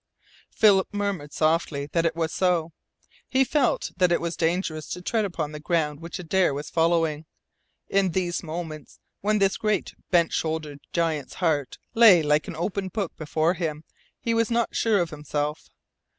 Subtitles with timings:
[0.49, 2.71] Philip murmured softly that it was so.
[3.29, 7.27] He felt that it was dangerous to tread upon the ground which Adare was following.
[7.87, 13.15] In these moments, when this great bent shouldered giant's heart lay like an open book
[13.15, 13.83] before him,
[14.19, 15.69] he was not sure of himself.